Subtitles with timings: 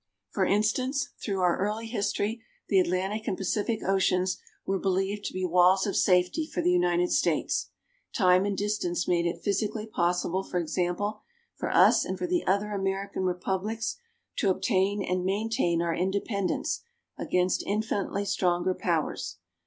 [0.31, 5.45] For instance, through our early history the Atlantic and Pacific Oceans were believed to be
[5.45, 7.69] walls of safety for the United States.
[8.11, 11.21] Time and distance made it physically possible, for example,
[11.55, 13.97] for us and for the other American Republics
[14.37, 16.81] to obtain and maintain our independence
[17.19, 19.37] against infinitely stronger powers.